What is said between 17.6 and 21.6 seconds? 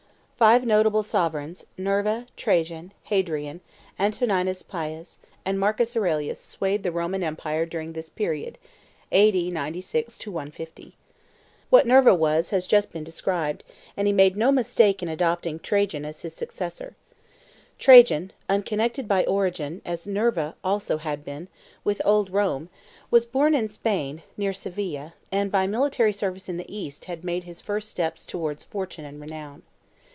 Trajan, unconnected by origin, as Nerva also had been,